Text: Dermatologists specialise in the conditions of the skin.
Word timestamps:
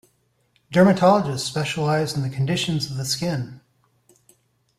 Dermatologists 0.73 1.45
specialise 1.45 2.15
in 2.15 2.23
the 2.23 2.29
conditions 2.31 2.89
of 2.89 2.97
the 2.97 3.05
skin. 3.05 3.61